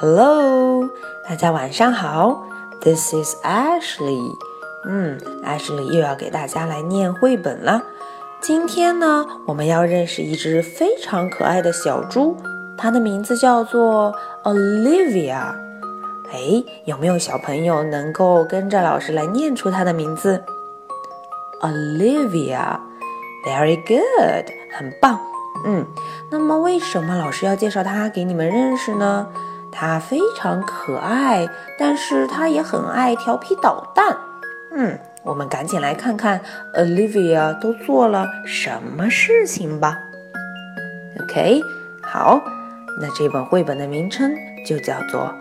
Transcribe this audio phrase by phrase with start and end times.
[0.00, 0.88] Hello，
[1.28, 2.48] 大家晚上好。
[2.80, 4.36] This is Ashley。
[4.84, 7.80] 嗯，Ashley 又要给大家来念绘本了。
[8.40, 12.36] 今天呢，我们要认识一只非常可爱的小猪，
[12.76, 14.12] 它的名字叫做
[14.42, 15.54] Olivia。
[16.32, 20.42] 哎，有没有小朋友能够跟着老师来念出它的名字
[21.60, 25.20] ？Olivia，very good，很棒。
[25.64, 25.86] 嗯，
[26.32, 29.28] 那么为什么老师要介绍它给你们认识呢？
[29.73, 31.47] 它非常可爱，
[31.77, 34.17] 但是它也很爱调皮捣蛋。
[34.71, 36.39] 嗯，我们赶紧来看看
[36.75, 39.97] Olivia 都做了什么事情吧。
[41.21, 41.61] OK，
[42.01, 42.41] 好，
[43.01, 44.31] 那这本绘本的名称
[44.65, 45.33] 就叫做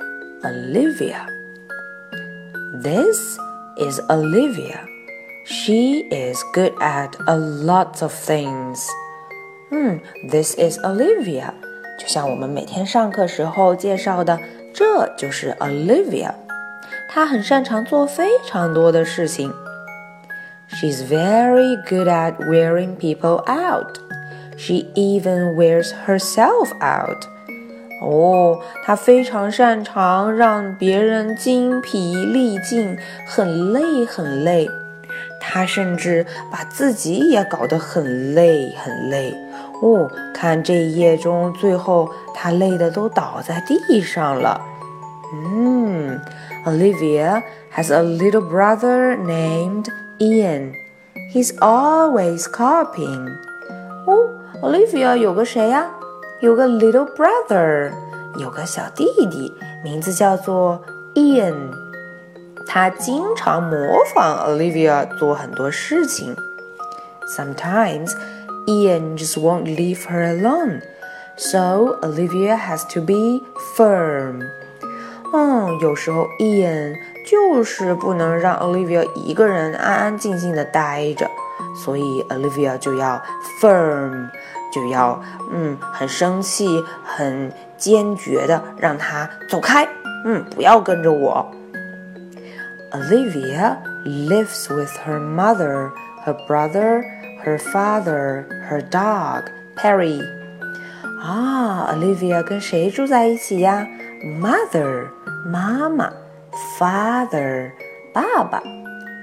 [0.42, 3.38] Olivia。This
[3.76, 4.78] is Olivia.
[5.44, 8.86] She is good at a lot of things.
[9.70, 10.00] 嗯，
[10.30, 11.52] This is Olivia，
[12.03, 14.37] 就像我们每天上课时候介绍的，
[14.73, 16.31] 这就是 Olivia。
[17.07, 19.49] 她很擅长做非常多的事情。
[20.69, 23.99] She's very good at wearing people out.
[24.57, 27.23] She even wears herself out.
[28.01, 34.69] 哦，她非常擅长让别人精疲力尽，很累很累。
[35.39, 39.33] 她甚至把自己也搞得很累很累。
[39.82, 44.60] 哦，看这一页中，最后他累得都倒在地上了。
[45.32, 46.20] 嗯，
[46.64, 47.42] Olivia
[47.74, 49.86] has a little brother named
[50.18, 50.72] Ian.
[51.32, 53.28] He's always copying.
[54.06, 54.30] 哦，
[54.62, 55.86] Olivia 有个谁呀？
[56.40, 57.90] 有个 little brother，
[58.38, 59.52] 有个小弟弟，
[59.84, 60.80] 名字叫做
[61.14, 61.70] Ian。
[62.66, 63.76] 他经常模
[64.14, 66.34] 仿 Olivia 做很多事情。
[67.26, 68.12] Sometimes
[68.66, 70.82] Ian just won't leave her alone,
[71.36, 73.42] so Olivia has to be
[73.76, 74.42] firm.
[75.32, 76.94] 嗯，有时候 Ian
[77.26, 81.30] 就是不能让 Olivia 一个人安安静静的待着，
[81.84, 83.22] 所以 Olivia 就要
[83.60, 84.28] firm，
[84.72, 85.22] 就要
[85.52, 89.86] 嗯很生气、很坚决的让他走开，
[90.24, 91.46] 嗯，不要跟着我。
[92.92, 95.90] Olivia lives with her mother,
[96.24, 97.04] her brother
[97.44, 99.44] her father, her dog,
[99.76, 100.20] Perry.
[101.22, 103.86] 啊，Olivia 跟谁住在一起呀？
[104.40, 105.08] Mother，
[105.46, 106.10] 妈妈；
[106.78, 107.70] Father，
[108.12, 108.60] 爸爸；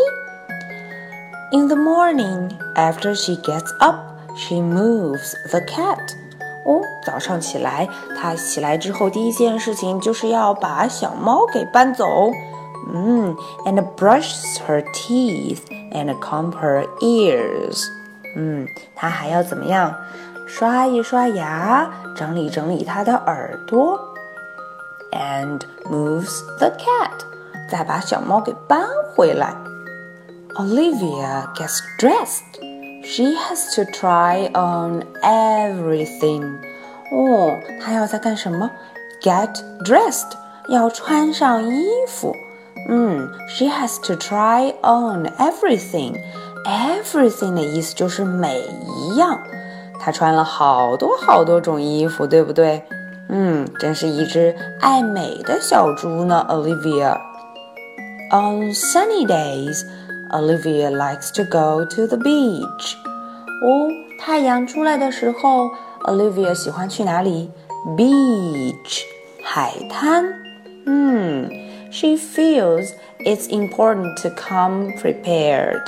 [1.53, 3.97] In the morning, after she gets up,
[4.37, 5.99] she moves the cat.
[6.67, 7.89] 哦，早上起来，
[8.21, 12.33] 她起来之后第一件事情就是要把小猫给搬走。
[12.93, 13.37] 嗯，
[13.67, 15.61] and brushes her teeth
[15.93, 17.85] and comb her ears.
[18.37, 18.67] 嗯，
[18.97, 19.95] 她还要怎么样？
[20.47, 23.99] 刷一刷牙，整理整理她的耳朵。
[25.13, 25.61] and
[25.91, 27.25] moves the cat，
[27.71, 29.55] 再把小猫给搬回来。
[30.57, 32.43] Olivia gets dressed.
[33.05, 36.59] She has to try on everything.
[37.13, 38.71] 哦，她要在干什么？
[39.21, 39.55] Get
[39.85, 40.33] dressed，
[40.69, 42.35] 要穿上衣服。
[42.89, 46.17] 嗯，She has to try on everything.
[46.65, 49.39] Everything 的意思就是每一样。
[50.01, 52.83] 她穿了好多好多种衣服，对不对？
[53.29, 59.85] 嗯，真是一只爱美的小猪呢，Olivia。On sunny days,
[60.31, 62.95] Olivia likes to go to the beach.
[63.63, 63.89] 哦，
[64.21, 65.71] 太阳出来的时候，
[66.05, 67.51] Olivia 喜欢去哪里？
[67.97, 69.03] Beach，
[69.43, 70.27] 海滩。
[70.87, 71.49] 嗯，
[71.91, 75.83] She feels it's important to come prepared.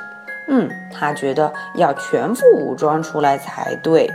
[0.49, 4.09] 嗯，她觉得要全副武装出来才对。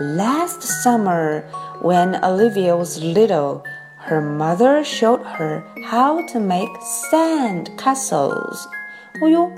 [0.00, 1.42] Last summer.
[1.82, 3.62] When Olivia was little,
[3.98, 6.70] her mother showed her how to make
[7.10, 8.66] sand castles.
[9.20, 9.50] 哦哟，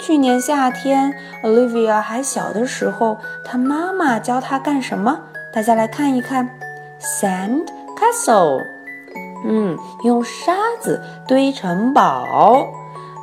[0.00, 5.18] 去年夏天，Olivia 还小的时候，她妈妈教她干什么？
[5.52, 6.48] 大家来看一看，
[7.00, 7.66] sand
[7.96, 8.60] castle。
[9.46, 12.66] 嗯，用沙子堆城堡。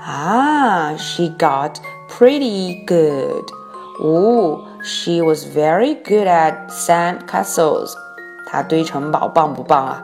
[0.04, 1.76] 啊，she got
[2.10, 3.44] pretty good.
[4.02, 7.94] 哦，she was very good at sand castles.
[8.46, 10.04] 他堆城堡棒不棒啊？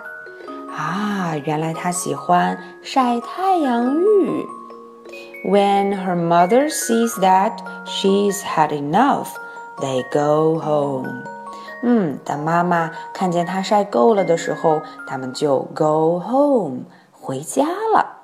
[0.75, 4.45] 啊，原来她喜欢晒太阳浴。
[5.45, 9.27] When her mother sees that she's had enough,
[9.79, 11.23] they go home.
[11.81, 18.21] 嗯，当妈妈看见她晒够了的时候，他们就 go home 回家了。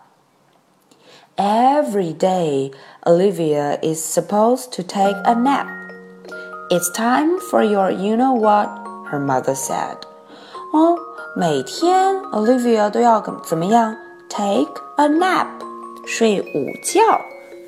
[1.36, 2.74] Every day,
[3.04, 5.68] Olivia is supposed to take a nap.
[6.70, 8.70] It's time for your you know what,
[9.10, 9.98] her mother said.
[10.74, 10.98] 哦，
[11.36, 13.96] 每天 Olivia 都要怎么样？
[14.30, 15.48] Take a nap，
[16.06, 17.02] 睡午觉。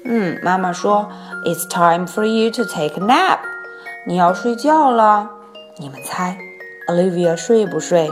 [0.04, 1.08] 嗯，妈妈说，
[1.46, 3.40] It's time for you to take a nap。
[4.06, 5.30] 你要睡觉了。
[5.78, 6.38] 你们猜，
[6.88, 8.12] Olivia 睡不睡？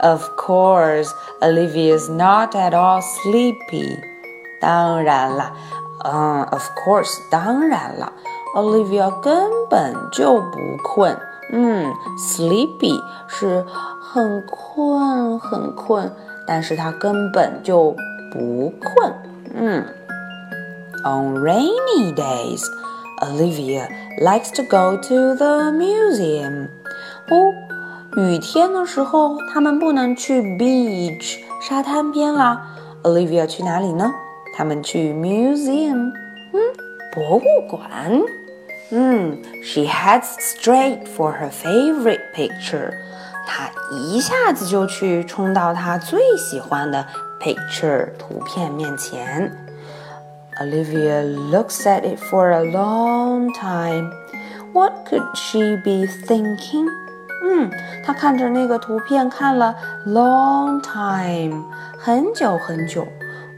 [0.00, 3.98] Of course, Olivia is not at all sleepy.
[4.60, 5.52] 当然了，
[6.04, 8.12] 嗯，Of course，当然了，
[8.54, 11.16] Olivia 根本就不困。
[11.50, 13.64] 嗯，sleepy 是
[14.00, 16.12] 很困很困，
[16.46, 17.96] 但是她根本就
[18.32, 19.12] 不困。
[19.54, 19.84] 嗯，
[21.04, 22.62] On rainy days,
[23.23, 23.87] Olivia
[24.19, 26.67] likes to go to the museum.
[27.29, 27.53] 哦，
[28.17, 32.75] 雨天的时候，他们不能去 beach 沙滩边啦。
[33.03, 34.11] Olivia 去哪里呢？
[34.55, 36.11] 他们去 museum，
[36.51, 36.59] 嗯，
[37.13, 38.21] 博物馆。
[38.91, 42.91] 嗯，she heads straight for her favorite picture。
[43.47, 47.05] 她一下子就去冲到她最喜欢的
[47.39, 49.62] picture 图片面前。
[50.60, 54.10] Olivia looks at it for a long time.
[54.72, 56.86] What could she be thinking?
[57.42, 57.70] 嗯，
[58.04, 59.74] 她看着那个图片看了
[60.06, 61.64] long time，
[61.98, 63.06] 很久很久。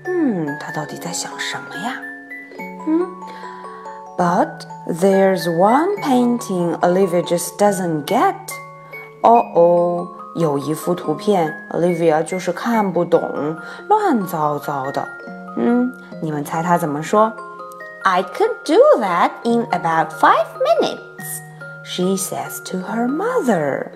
[0.05, 1.95] 嗯，他到底在想什么呀？
[2.87, 3.07] 嗯，
[4.17, 8.35] But there's one painting Olivia just doesn't get.
[9.23, 13.57] 哦哦，有一幅图片 Olivia 就是看不懂，
[13.89, 15.07] 乱糟糟的。
[15.57, 15.93] 嗯，
[16.23, 17.33] 你们猜他怎么说？
[18.03, 20.97] I could do that in about five minutes,
[21.85, 23.89] she says to her mother.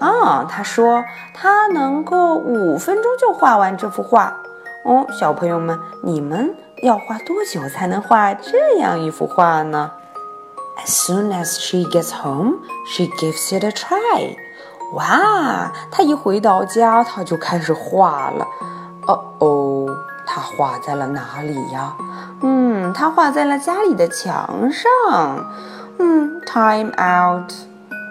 [0.00, 1.04] 啊，他说
[1.34, 4.34] 他能够五分钟就画完这幅画。
[4.84, 9.90] 哦，小朋友们，你们要花多久才能画这样一幅画呢？
[10.84, 14.36] As soon as she gets home, she gives it a try.
[14.94, 18.46] 哇，她一回到家，她就开始画了。
[19.06, 19.46] 哦哦，
[20.31, 21.91] 她画在了哪里呀？
[22.43, 24.85] 嗯，她画在了家里的墙上。
[25.97, 27.51] 嗯，Time out。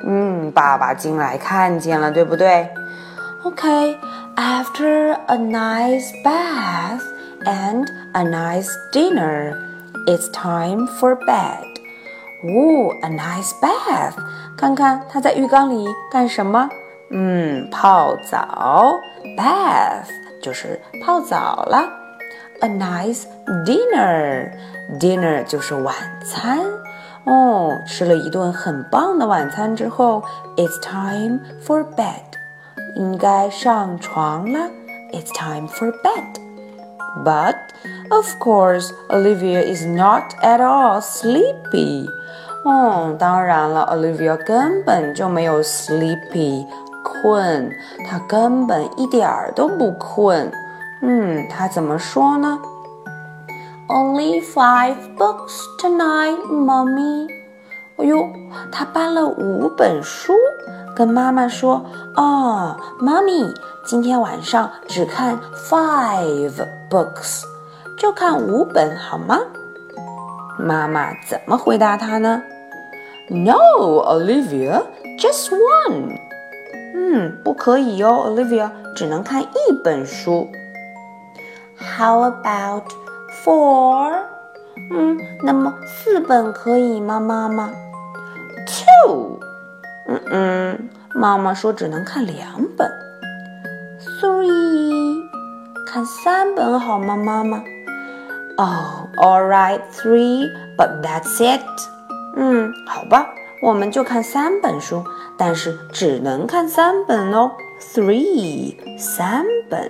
[0.05, 2.69] 嗯，爸爸进来看见了，对不对
[3.44, 3.97] ？OK。
[4.37, 7.03] After a nice bath
[7.44, 9.56] and a nice dinner,
[10.06, 11.64] it's time for bed.
[12.44, 14.14] 哦，a nice bath，
[14.56, 16.69] 看看他在浴缸里干什么？
[17.11, 19.00] 嗯，泡澡。
[19.37, 20.11] Bath
[20.41, 21.88] 就是泡澡了。
[22.62, 23.24] A nice
[23.65, 25.94] dinner，dinner 就是晚
[26.24, 26.60] 餐。
[27.25, 30.24] 哦，吃了一顿很棒的晚餐之后，
[30.57, 32.21] it's time for bed。
[32.95, 34.60] 应该上床了。
[35.12, 36.39] It's time for bed.
[37.24, 37.56] But
[38.10, 42.07] of course, Olivia is not at all sleepy.
[42.65, 46.65] 哦，当然了，Olivia 根本就没有 sleepy
[47.03, 47.70] 困，
[48.10, 50.51] 她根本一点儿都不困。
[51.02, 52.59] 嗯，他怎么说呢
[53.88, 57.28] ？Only five books tonight, mommy.
[57.97, 58.28] 哎呦，
[58.71, 60.35] 他搬了五本书。
[60.95, 61.85] 跟妈妈说
[62.17, 65.38] ：“啊、哦，妈咪，今天晚上只看
[65.71, 67.45] five books，
[67.97, 69.38] 就看五本好吗？”
[70.59, 72.43] 妈妈怎么回答他呢
[73.28, 73.55] ？“No,
[74.09, 74.83] Olivia,
[75.21, 76.19] just one。”
[76.97, 80.49] 嗯，不可以哟，Olivia 只能看一本书。
[81.77, 82.84] “How about
[83.43, 84.12] four？”
[84.91, 87.72] 嗯，那么四本可以吗，妈妈？“
[88.65, 89.39] Two。”
[90.08, 92.43] 嗯嗯，妈妈说只能看两
[92.77, 92.91] 本。
[94.20, 95.22] Three，
[95.88, 97.63] 看三本好吗，妈妈？
[98.58, 101.62] Oh, all right, three, but that's it.
[102.36, 103.29] 嗯，好吧，
[103.62, 105.03] 我们就看三本书，
[105.38, 107.51] 但是只能看三本哦。
[107.79, 109.89] Three，三本。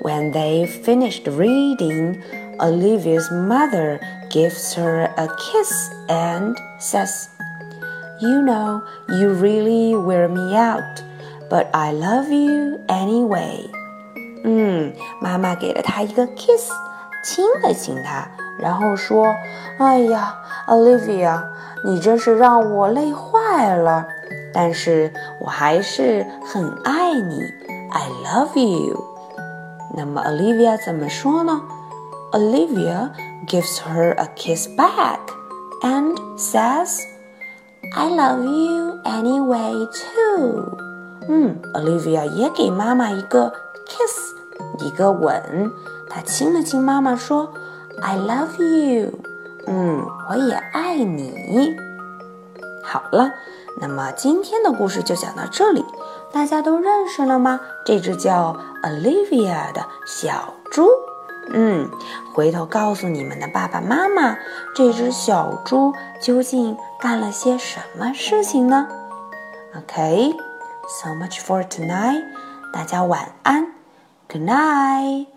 [0.00, 2.22] When they finished reading,
[2.58, 7.28] Olivia's mother gives her a kiss and says.
[8.20, 11.02] You know, you really wear me out,
[11.50, 13.68] but I love you anyway.
[14.44, 16.70] 嗯，妈妈给了他一个 kiss，
[17.24, 18.28] 亲了亲他。
[18.58, 20.36] 然后说：“哎呀，
[20.68, 21.42] Olivia，
[21.84, 24.06] 你真是让我累坏了。
[24.52, 27.42] 但是我还是很爱你，
[27.90, 29.02] I love you。”
[29.95, 31.61] 那么 Olivia 怎么说呢
[32.31, 33.11] ？Olivia
[33.47, 35.19] gives her a kiss back
[35.81, 36.99] and says,
[37.95, 40.77] "I love you anyway too."
[41.29, 43.51] 嗯，Olivia 也给妈妈一个
[43.87, 44.33] kiss，
[44.85, 45.71] 一个吻。
[46.09, 47.51] 她亲了亲妈妈，说
[48.01, 49.11] ：“I love you。”
[49.67, 51.75] 嗯，我也爱你。
[52.83, 53.29] 好了，
[53.81, 55.83] 那么今天的故事就讲到这里，
[56.37, 57.59] 大家都认识了吗？
[57.83, 60.87] 这只叫 Olivia 的小猪。
[61.49, 61.89] 嗯，
[62.31, 64.37] 回头告诉你们的爸爸妈妈，
[64.75, 65.91] 这只小猪
[66.21, 68.87] 究竟干了些什么事情呢
[69.75, 72.23] ？OK，so much for tonight，
[72.71, 73.73] 大家晚安
[74.29, 75.36] ，Good night。